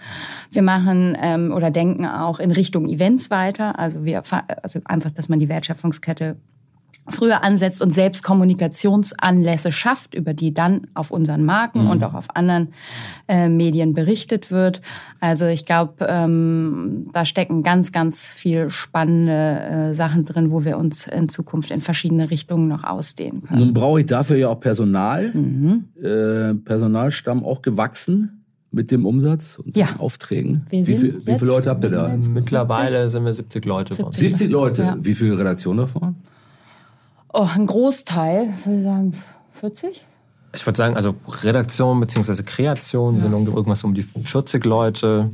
[0.51, 3.79] Wir machen ähm, oder denken auch in Richtung Events weiter.
[3.79, 4.23] Also wir
[4.63, 6.37] also einfach, dass man die Wertschöpfungskette
[7.09, 11.91] früher ansetzt und selbst Kommunikationsanlässe schafft, über die dann auf unseren Marken mhm.
[11.91, 12.69] und auch auf anderen
[13.29, 14.81] äh, Medien berichtet wird.
[15.21, 20.79] Also ich glaube, ähm, da stecken ganz, ganz viel spannende äh, Sachen drin, wo wir
[20.79, 23.61] uns in Zukunft in verschiedene Richtungen noch ausdehnen können.
[23.61, 25.31] Nun brauche ich dafür ja auch Personal.
[25.35, 25.85] Mhm.
[26.03, 29.87] Äh, Personalstamm auch gewachsen mit dem Umsatz und ja.
[29.87, 30.65] den Aufträgen?
[30.69, 32.15] Wie, viel, wie, viele Leute habt ihr da?
[32.29, 33.95] Mittlerweile sind wir 70 Leute.
[33.95, 34.83] 70, 70 Leute.
[34.83, 34.97] Ja.
[35.01, 36.17] Wie viele Redaktionen davon?
[37.37, 39.13] Oh, ein Großteil, würde ich sagen
[39.55, 40.05] 40.
[40.55, 42.45] Ich würde sagen, also Redaktion bzw.
[42.45, 43.23] Kreation ja.
[43.23, 45.31] sind irgendwas um die 40 Leute.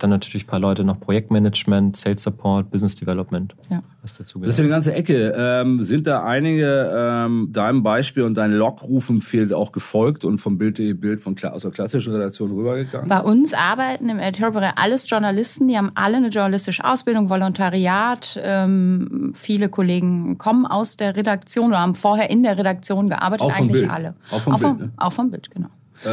[0.00, 3.54] Dann natürlich ein paar Leute noch Projektmanagement, Sales Support, Business Development.
[3.70, 3.82] Ja.
[4.00, 4.48] Was dazu gehört.
[4.48, 5.34] Das ist eine ganze Ecke.
[5.36, 10.56] Ähm, sind da einige ähm, deinem Beispiel und deinen Lockrufen viel auch gefolgt und vom
[10.56, 13.08] Bild.de Bild von aus der klassischen Redaktion rübergegangen?
[13.08, 18.40] Bei uns arbeiten im Editorial alles Journalisten, die haben alle eine journalistische Ausbildung, Volontariat.
[18.42, 23.54] Ähm, viele Kollegen kommen aus der Redaktion oder haben vorher in der Redaktion gearbeitet, auch
[23.54, 23.92] eigentlich Bild.
[23.92, 24.14] alle.
[24.30, 24.92] Auch vom auch Bild, ne?
[24.96, 25.68] Auch vom Bild, genau.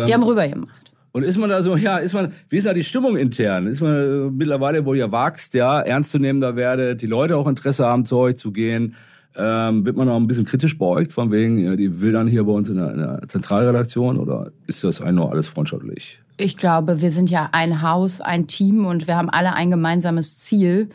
[0.06, 0.87] die haben rübergemacht.
[1.18, 3.66] Und ist man da so, ja, ist man, wie ist da die Stimmung intern?
[3.66, 8.18] Ist man mittlerweile, wo ihr wachst, ja, ernstzunehmender werdet, die Leute auch Interesse haben, zu
[8.18, 8.94] euch zu gehen,
[9.36, 12.44] ähm, wird man auch ein bisschen kritisch beugt, von wegen, ja, die will dann hier
[12.44, 16.22] bei uns in der, in der Zentralredaktion oder ist das eigentlich nur alles freundschaftlich?
[16.40, 20.38] Ich glaube, wir sind ja ein Haus, ein Team und wir haben alle ein gemeinsames
[20.38, 20.90] Ziel.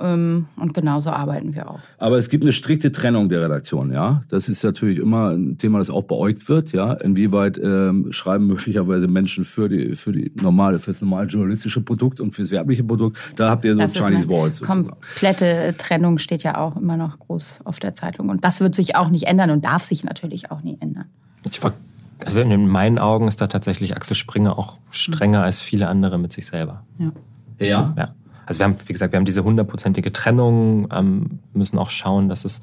[0.00, 1.78] Ähm, und genauso arbeiten wir auch.
[1.98, 4.22] Aber es gibt eine strikte Trennung der Redaktion, ja.
[4.28, 6.94] Das ist natürlich immer ein Thema, das auch beäugt wird, ja.
[6.94, 12.20] Inwieweit ähm, schreiben möglicherweise Menschen für die für die normale, für das normale journalistische Produkt
[12.20, 13.18] und fürs werbliche Produkt.
[13.36, 14.60] Da habt ihr so das Chinese Walls.
[14.60, 18.96] Komplette Trennung steht ja auch immer noch groß auf der Zeitung und das wird sich
[18.96, 21.06] auch nicht ändern und darf sich natürlich auch nie ändern.
[21.44, 21.60] Ich
[22.24, 26.32] also in meinen Augen ist da tatsächlich Axel Springer auch strenger als viele andere mit
[26.32, 26.84] sich selber.
[26.98, 27.10] Ja.
[27.60, 27.94] Ja.
[27.96, 28.14] ja.
[28.46, 32.44] Also wir haben, wie gesagt, wir haben diese hundertprozentige Trennung, ähm, müssen auch schauen, dass
[32.44, 32.62] es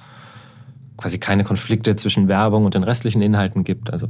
[0.97, 3.91] quasi keine Konflikte zwischen Werbung und den restlichen Inhalten gibt.
[3.91, 4.07] Also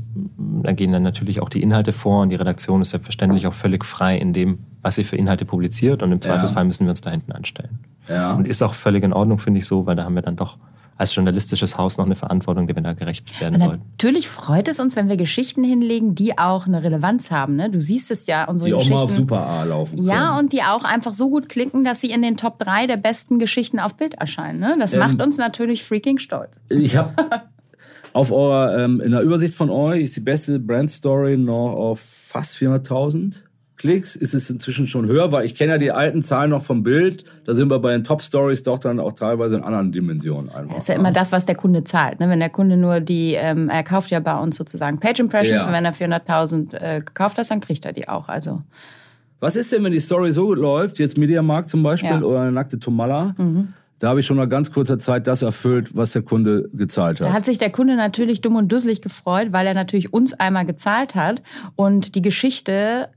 [0.63, 3.83] da gehen dann natürlich auch die Inhalte vor und die Redaktion ist selbstverständlich auch völlig
[3.83, 7.09] frei in dem, was sie für Inhalte publiziert und im Zweifelsfall müssen wir uns da
[7.09, 7.79] hinten anstellen.
[8.07, 8.33] Ja.
[8.33, 10.57] Und ist auch völlig in Ordnung, finde ich so, weil da haben wir dann doch
[10.97, 13.83] als journalistisches Haus noch eine Verantwortung, die wir da gerecht werden sollten.
[13.91, 17.57] Natürlich freut es uns, wenn wir Geschichten hinlegen, die auch eine Relevanz haben.
[17.57, 17.69] Ne?
[17.69, 18.91] Du siehst es ja, unsere die Geschichten.
[18.91, 20.07] Die auch mal auf Super A laufen können.
[20.07, 22.97] Ja, und die auch einfach so gut klinken, dass sie in den Top 3 der
[22.97, 24.59] besten Geschichten auf Bild erscheinen.
[24.59, 24.77] Ne?
[24.79, 26.59] Das ähm, macht uns natürlich freaking stolz.
[26.69, 27.13] Ich habe
[28.13, 31.99] auf eurer, ähm, in der Übersicht von euch ist die beste Brand Story noch auf
[31.99, 33.41] fast 400.000.
[33.77, 36.83] Klicks ist es inzwischen schon höher, weil ich kenne ja die alten Zahlen noch vom
[36.83, 37.25] Bild.
[37.45, 40.75] Da sind wir bei den Top Stories doch dann auch teilweise in anderen Dimensionen einfach.
[40.75, 42.19] Das ist ja immer das, was der Kunde zahlt.
[42.19, 42.29] Ne?
[42.29, 45.67] Wenn der Kunde nur die, ähm, er kauft ja bei uns sozusagen Page Impressions ja.
[45.67, 48.29] und wenn er 400.000 äh, gekauft hat, dann kriegt er die auch.
[48.29, 48.61] Also
[49.39, 52.21] was ist denn, wenn die Story so gut läuft, jetzt Mediamarkt zum Beispiel ja.
[52.21, 53.35] oder eine nackte Tomala?
[53.37, 53.73] Mhm.
[53.99, 57.27] Da habe ich schon nach ganz kurzer Zeit das erfüllt, was der Kunde gezahlt hat.
[57.27, 60.65] Da hat sich der Kunde natürlich dumm und dusselig gefreut, weil er natürlich uns einmal
[60.65, 61.41] gezahlt hat
[61.75, 63.09] und die Geschichte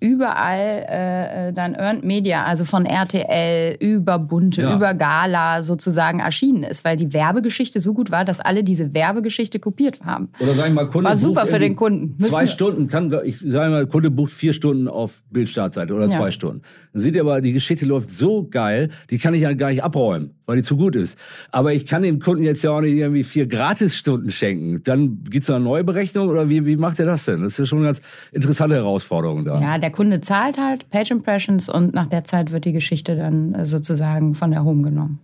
[0.00, 4.74] überall äh, äh, dann Earned Media, also von RTL über Bunte, ja.
[4.74, 9.60] über Gala sozusagen erschienen ist, weil die Werbegeschichte so gut war, dass alle diese Werbegeschichte
[9.60, 10.30] kopiert haben.
[10.40, 12.16] Oder sag ich mal, Kunde war super für den Kunden.
[12.16, 16.10] Müssen zwei Stunden kann, ich sage mal, Kunde bucht vier Stunden auf Bildstartseite oder ja.
[16.10, 16.62] zwei Stunden.
[16.92, 19.84] Dann sieht ihr aber, die Geschichte läuft so geil, die kann ich ja gar nicht
[19.84, 21.18] abräumen, weil die zu gut ist.
[21.52, 24.82] Aber ich kann dem Kunden jetzt ja auch nicht irgendwie vier Gratisstunden schenken.
[24.82, 27.42] Dann gibt's da eine neue Berechnung oder wie, wie macht ihr das denn?
[27.42, 28.00] Das ist ja schon eine ganz
[28.32, 29.60] interessante Herausforderung da.
[29.60, 33.54] Ja, der Kunde zahlt halt Page Impressions und nach der Zeit wird die Geschichte dann
[33.54, 35.20] äh, sozusagen von der Home genommen.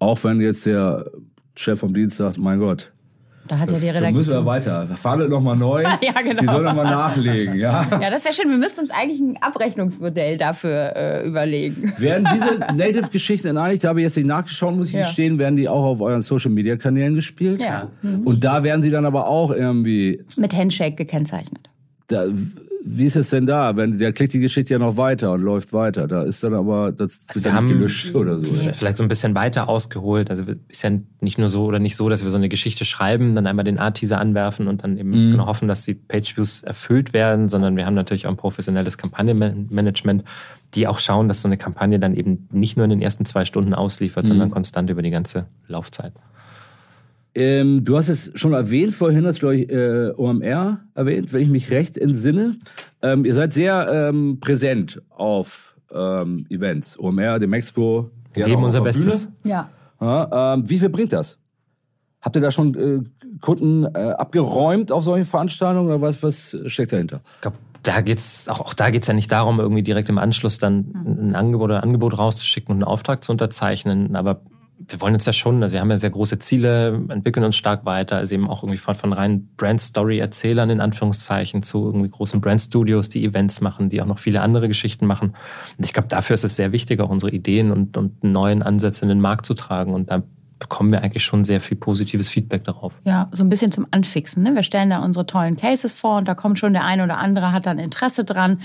[0.00, 1.10] Auch wenn jetzt der
[1.54, 2.92] Chef vom Dienst sagt, mein Gott,
[3.50, 4.14] da hat das, ja die Redaktion.
[4.14, 4.86] müssen wir weiter.
[4.86, 5.82] Verhandelt nochmal neu.
[6.02, 6.40] ja, genau.
[6.40, 7.84] Die soll nochmal nachlegen, ja.
[8.00, 8.48] Ja, das wäre schön.
[8.48, 11.92] Wir müssten uns eigentlich ein Abrechnungsmodell dafür äh, überlegen.
[11.98, 15.00] Werden diese Native-Geschichten eigentlich, da habe ich jetzt nicht nachgeschaut, muss ich ja.
[15.02, 17.60] gestehen, werden die auch auf euren Social-Media-Kanälen gespielt?
[17.60, 17.88] Ja.
[18.02, 18.24] Mhm.
[18.24, 20.22] Und da werden sie dann aber auch irgendwie...
[20.36, 21.68] Mit Handshake gekennzeichnet.
[22.10, 22.26] Da,
[22.82, 23.76] wie ist es denn da?
[23.76, 26.08] Wenn der klickt die Geschichte ja noch weiter und läuft weiter.
[26.08, 28.66] Da ist dann aber das also wir haben gelöscht oder so.
[28.66, 28.72] Ja.
[28.72, 30.30] Vielleicht so ein bisschen weiter ausgeholt.
[30.30, 33.34] Also ist ja nicht nur so oder nicht so, dass wir so eine Geschichte schreiben,
[33.34, 35.44] dann einmal den Art-Teaser anwerfen und dann eben mhm.
[35.44, 40.24] hoffen, dass die Page-Views erfüllt werden, sondern wir haben natürlich auch ein professionelles Kampagnenmanagement,
[40.74, 43.44] die auch schauen, dass so eine Kampagne dann eben nicht nur in den ersten zwei
[43.44, 44.28] Stunden ausliefert, mhm.
[44.28, 46.12] sondern konstant über die ganze Laufzeit.
[47.34, 51.70] Ähm, du hast es schon erwähnt, vorhin hast du äh, OMR erwähnt, wenn ich mich
[51.70, 52.56] recht entsinne.
[53.02, 56.98] Ähm, ihr seid sehr ähm, präsent auf ähm, Events.
[56.98, 58.10] OMR, de Mexiko.
[58.32, 59.28] Wir geben unser Bestes.
[59.44, 59.70] Ja.
[60.00, 61.38] Ja, ähm, wie viel bringt das?
[62.22, 63.00] Habt ihr da schon äh,
[63.40, 67.16] Kunden äh, abgeräumt auf solchen Veranstaltungen oder was, was steckt dahinter?
[67.16, 70.58] Ich glaube, da geht's auch, auch da geht's ja nicht darum, irgendwie direkt im Anschluss
[70.58, 74.16] dann ein Angebot oder ein Angebot rauszuschicken und einen Auftrag zu unterzeichnen.
[74.16, 74.42] Aber
[74.90, 77.84] wir wollen uns ja schon, also wir haben ja sehr große Ziele, entwickeln uns stark
[77.84, 83.08] weiter, also eben auch irgendwie von, von rein Brand-Story-Erzählern in Anführungszeichen zu irgendwie großen Brand-Studios,
[83.08, 85.34] die Events machen, die auch noch viele andere Geschichten machen.
[85.78, 89.04] Und ich glaube, dafür ist es sehr wichtig, auch unsere Ideen und, und neuen Ansätze
[89.04, 89.94] in den Markt zu tragen.
[89.94, 90.22] Und da
[90.60, 92.92] bekommen wir eigentlich schon sehr viel positives Feedback darauf.
[93.04, 94.42] Ja, so ein bisschen zum Anfixen.
[94.44, 94.54] Ne?
[94.54, 97.52] Wir stellen da unsere tollen Cases vor und da kommt schon der eine oder andere,
[97.52, 98.60] hat dann Interesse dran.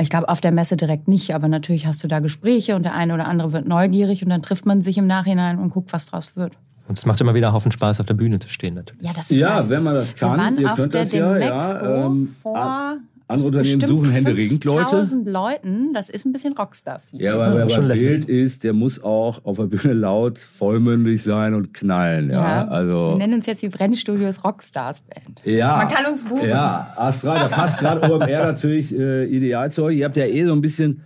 [0.00, 2.94] Ich glaube, auf der Messe direkt nicht, aber natürlich hast du da Gespräche und der
[2.94, 6.06] eine oder andere wird neugierig und dann trifft man sich im Nachhinein und guckt, was
[6.06, 6.56] draus wird.
[6.88, 8.74] Und es macht immer wieder Haufen Spaß, auf der Bühne zu stehen.
[8.74, 9.04] Natürlich.
[9.04, 10.32] Ja, das ist Ja, wenn man das kann.
[10.32, 12.06] Wir waren Ihr auf könnt der das ja, ja.
[12.06, 12.96] ähm, vor
[13.30, 14.88] andere Unternehmen bestimmt suchen händeringend Leute.
[14.88, 17.00] 5000 Leuten, das ist ein bisschen Rockstar.
[17.12, 17.88] Ja, aber wer beim.
[17.88, 22.30] Bild ist, der muss auch auf der Bühne laut, vollmündig sein und knallen.
[22.30, 23.16] Ja, Wir also.
[23.16, 25.42] nennen uns jetzt die Brennstudios Rockstars Band.
[25.44, 25.76] Ja.
[25.76, 26.48] Man kann uns buchen.
[26.48, 29.98] Ja, Astra, da passt gerade OMR natürlich äh, ideal zu euch.
[29.98, 31.02] Ihr habt ja eh so ein bisschen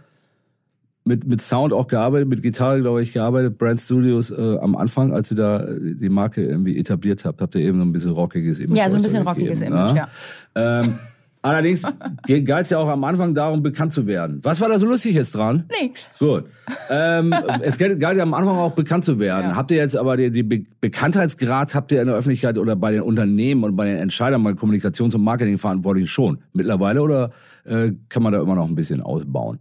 [1.04, 3.58] mit, mit Sound auch gearbeitet, mit Gitarre, glaube ich, gearbeitet.
[3.58, 7.54] Brand Studios äh, am Anfang, als ihr da äh, die Marke irgendwie etabliert habt, habt
[7.54, 8.78] ihr eben so ein bisschen rockiges Image.
[8.78, 10.08] Ja, so ein bisschen rockiges gegeben, Image, ja.
[10.54, 10.98] Ähm,
[11.44, 11.82] allerdings
[12.44, 14.40] galt es ja auch am Anfang darum, bekannt zu werden.
[14.42, 15.64] Was war da so lustig jetzt dran?
[15.80, 16.06] Nix.
[16.18, 16.44] Gut.
[16.90, 19.50] Ähm, es galt galt ja am Anfang auch bekannt zu werden.
[19.50, 19.56] Ja.
[19.56, 22.92] Habt ihr jetzt aber die, die Be Bekanntheitsgrad habt ihr in der Öffentlichkeit oder bei
[22.92, 27.30] den Unternehmen und bei den Entscheidern, bei den Kommunikations- und Marketingverantwortlichen schon mittlerweile oder
[27.64, 29.58] äh, kann man da immer noch ein bisschen ausbauen?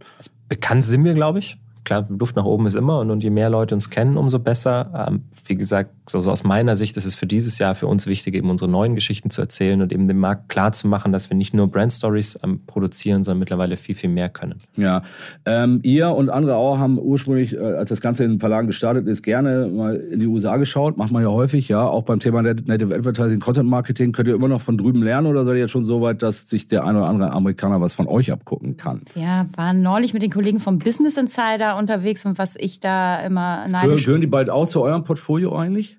[0.48, 1.58] Bekannt sind wir, glaube ich.
[1.84, 5.06] Klar, Luft nach oben ist immer und, und je mehr Leute uns kennen, umso besser.
[5.08, 8.06] Ähm, wie gesagt, so, so aus meiner Sicht ist es für dieses Jahr für uns
[8.06, 11.30] wichtig, eben unsere neuen Geschichten zu erzählen und eben dem Markt klar zu machen, dass
[11.30, 14.60] wir nicht nur Brand Stories ähm, produzieren, sondern mittlerweile viel, viel mehr können.
[14.76, 15.02] Ja,
[15.46, 19.06] ähm, ihr und andere auch haben ursprünglich, äh, als das Ganze in den Verlagen gestartet
[19.06, 20.96] ist, gerne mal in die USA geschaut.
[20.98, 21.86] Macht man ja häufig, ja.
[21.86, 25.26] Auch beim Thema Nat- Native Advertising, Content Marketing könnt ihr immer noch von drüben lernen
[25.26, 27.94] oder seid ihr jetzt schon so weit, dass sich der ein oder andere Amerikaner was
[27.94, 29.02] von euch abgucken kann?
[29.14, 33.66] Ja, waren neulich mit den Kollegen vom Business Insider unterwegs und was ich da immer
[33.68, 35.93] neidisch gehören die bald auch zu eurem Portfolio eigentlich?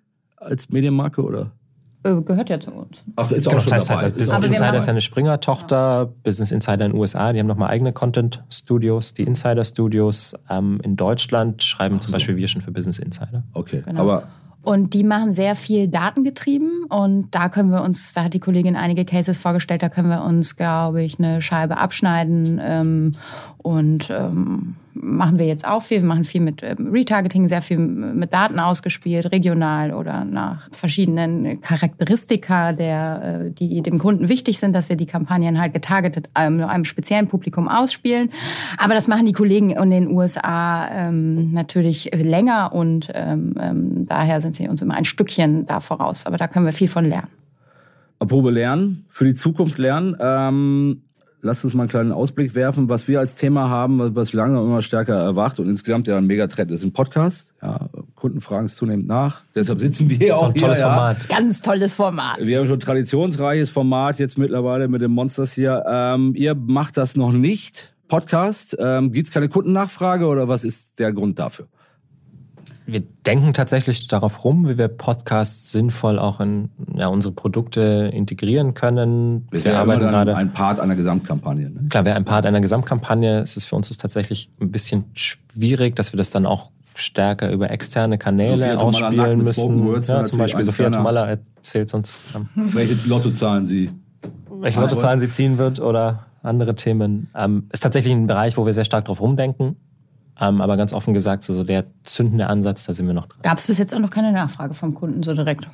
[0.46, 1.52] Als Medienmarke oder?
[2.04, 3.04] äh, gehört ja zu uns.
[3.16, 4.08] Ach, ist Genau, auch schon das heißt, dabei.
[4.08, 7.70] Ist Business Insider ist ja eine Springer-Tochter, Business Insider in den USA, die haben nochmal
[7.70, 10.36] eigene Content-Studios, die Insider-Studios.
[10.50, 13.44] Ähm, in Deutschland schreiben zum Beispiel wir schon für Business Insider.
[13.54, 14.02] Okay, Genau.
[14.02, 14.28] aber
[14.62, 18.76] Und die machen sehr viel datengetrieben und da können wir uns, da hat die Kollegin
[18.76, 23.12] einige Cases vorgestellt, da können wir uns, glaube ich, eine Scheibe abschneiden ähm,
[23.66, 26.02] und ähm, machen wir jetzt auch viel.
[26.02, 31.62] Wir machen viel mit ähm, Retargeting, sehr viel mit Daten ausgespielt, regional oder nach verschiedenen
[31.62, 36.64] Charakteristika, der, äh, die dem Kunden wichtig sind, dass wir die Kampagnen halt getargetet einem,
[36.64, 38.30] einem speziellen Publikum ausspielen.
[38.78, 44.42] Aber das machen die Kollegen in den USA ähm, natürlich länger und ähm, ähm, daher
[44.42, 46.28] sind sie uns immer ein Stückchen da voraus.
[46.28, 47.30] Aber da können wir viel von lernen.
[48.20, 50.16] Apropos lernen, für die Zukunft lernen.
[50.20, 51.02] Ähm,
[51.46, 54.82] lasst uns mal einen kleinen Ausblick werfen, was wir als Thema haben, was- lange immer
[54.82, 57.54] stärker erwacht und insgesamt ja ein Megatrend ist ein Podcast.
[57.62, 59.42] Ja, Kunden fragen es zunehmend nach.
[59.54, 60.86] Deshalb sitzen wir Das ist auch ein tolles hier.
[60.88, 61.30] Format.
[61.30, 62.38] Ganz tolles Format.
[62.40, 62.48] Ja.
[62.48, 65.84] Wir haben schon ein traditionsreiches Format jetzt mittlerweile mit den Monsters hier.
[65.88, 67.94] Ähm, ihr macht das noch nicht.
[68.08, 68.76] Podcast.
[68.80, 71.68] Ähm, Gibt es keine Kundennachfrage oder was ist der Grund dafür?
[72.86, 78.74] Wir denken tatsächlich darauf rum, wie wir Podcasts sinnvoll auch in ja, unsere Produkte integrieren
[78.74, 79.48] können.
[79.50, 80.36] Wir immer arbeiten gerade.
[80.36, 81.70] ein Part einer Gesamtkampagne.
[81.70, 81.88] Ne?
[81.90, 83.40] Klar, wäre ein Part einer Gesamtkampagne.
[83.40, 87.52] Es ist für uns ist tatsächlich ein bisschen schwierig, dass wir das dann auch stärker
[87.52, 89.86] über externe Kanäle Sophia ausspielen müssen.
[89.86, 93.90] Words Ja, zum Beispiel Sophia Tomalla erzählt uns, ähm, Welche Lottozahlen Sie?
[94.62, 97.30] welche Lottozahlen sie ziehen wird oder andere Themen.
[97.36, 99.76] Ähm, ist tatsächlich ein Bereich, wo wir sehr stark drauf rumdenken.
[100.40, 103.42] Ähm, aber ganz offen gesagt, so, so der zündende Ansatz, da sind wir noch dran.
[103.44, 105.68] Gab es bis jetzt auch noch keine Nachfrage vom Kunden so direkt.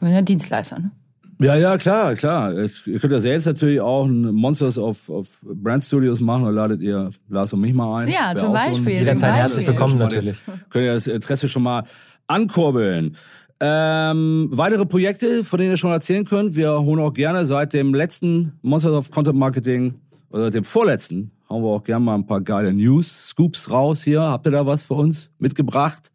[0.00, 0.90] Wir sind ja Dienstleister, ne?
[1.38, 2.52] Ja, ja, klar, klar.
[2.52, 6.44] Es, ihr könnt ja selbst natürlich auch ein Monsters of, of Brand Studios machen.
[6.44, 8.08] Da ladet ihr Lars und mich mal ein.
[8.08, 8.92] Ja, Wär zum auch so Beispiel.
[9.00, 9.80] Jederzeit herzlich Beispiel.
[9.80, 10.38] willkommen natürlich.
[10.70, 11.84] Könnt ihr das Interesse schon mal
[12.26, 13.16] ankurbeln.
[13.60, 16.56] Ähm, weitere Projekte, von denen ihr schon erzählen könnt.
[16.56, 19.94] Wir holen auch gerne seit dem letzten Monsters of Content Marketing
[20.30, 24.22] oder dem vorletzten hauen wir auch gerne mal ein paar geile News, Scoops raus hier.
[24.22, 26.10] Habt ihr da was für uns mitgebracht?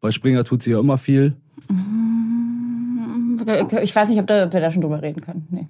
[0.00, 1.36] Bei Springer tut sie ja immer viel.
[3.82, 5.46] Ich weiß nicht, ob, da, ob wir da schon drüber reden können.
[5.50, 5.68] Nee.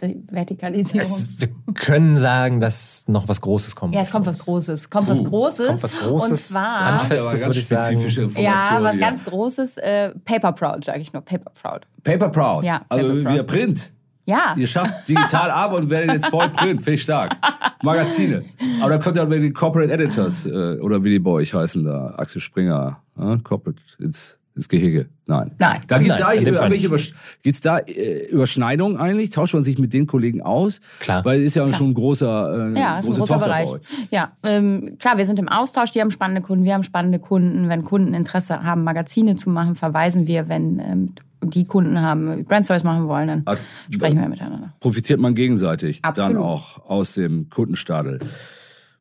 [0.00, 1.00] Die Vertikalisierung.
[1.00, 3.94] Es, wir können sagen, dass noch was Großes kommt.
[3.96, 4.90] ja, es kommt was Großes.
[4.90, 5.66] Kommt was Puh, Großes.
[5.66, 6.84] kommt was Großes, Und zwar.
[6.84, 7.22] Handfest.
[7.24, 8.42] Aber das ganz würde ich sagen.
[8.42, 9.00] Ja, was hier.
[9.00, 9.76] ganz Großes.
[9.78, 11.22] Äh, Paper Proud, sage ich nur.
[11.22, 11.86] Paper Proud.
[12.04, 12.64] Paper Proud.
[12.64, 13.34] Ja, also Paper Proud.
[13.34, 13.92] wie Print.
[14.28, 14.54] Ja.
[14.56, 16.82] Ihr schafft digital ab und werdet jetzt voll print.
[16.82, 17.34] Finde ich stark.
[17.82, 18.44] Magazine.
[18.80, 21.82] Aber da kommt ja bei den Corporate Editors, äh, oder wie die bei euch heißen
[21.82, 25.06] da, Axel Springer, äh, Corporate ins, ins Gehege.
[25.24, 25.52] Nein.
[25.58, 25.80] Nein.
[25.86, 29.30] Da in dem da, Übersch gibt's da äh, Überschneidungen eigentlich?
[29.30, 30.80] Tauscht man sich mit den Kollegen aus?
[31.00, 31.24] Klar.
[31.24, 33.70] Weil es ist ja schon ein großer, äh, Ja, ist ein große großer Tochter Bereich.
[33.70, 33.82] bei euch.
[34.10, 37.70] Ja, ähm, klar, wir sind im Austausch, die haben spannende Kunden, wir haben spannende Kunden.
[37.70, 40.48] Wenn Kunden Interesse haben, Magazine zu machen, verweisen wir.
[40.48, 44.74] Wenn ähm, die Kunden haben, Brand Stories machen wollen, dann Also, sprechen wir miteinander.
[44.80, 46.36] profitiert man gegenseitig Absolut.
[46.36, 48.18] dann auch aus dem Kundenstadel.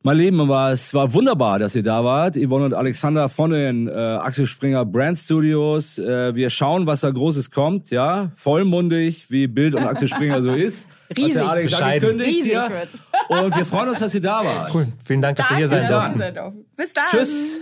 [0.04, 2.36] Mein Lieben, war, es war wunderbar, dass ihr da wart.
[2.38, 5.97] Yvonne und Alexander von den äh, Axel Springer Brand Studios.
[5.97, 8.32] Äh, wir schauen, was da Großes kommt, ja.
[8.36, 10.88] Vollmundig, wie Bild und Axel Springer so ist.
[11.17, 11.34] Riesig.
[11.34, 12.69] der Alex angekündigt Riesig hier.
[12.69, 13.02] wird's.
[13.28, 14.73] Und wir freuen uns, dass ihr da wart.
[14.73, 14.88] Cool.
[15.04, 16.19] Vielen Dank, dass wir hier sein Bis durften.
[16.19, 16.54] dann.
[16.78, 17.04] Bis dann.
[17.10, 17.62] Tschüss.